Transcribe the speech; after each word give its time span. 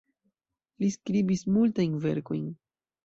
Li 0.83 0.89
skribis 0.95 1.43
multajn 1.59 2.01
verkojn. 2.07 2.49